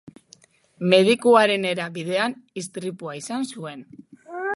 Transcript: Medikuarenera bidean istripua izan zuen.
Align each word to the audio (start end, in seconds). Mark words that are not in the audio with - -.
Medikuarenera 0.93 1.85
bidean 1.97 2.35
istripua 2.63 3.15
izan 3.21 3.47
zuen. 3.53 3.85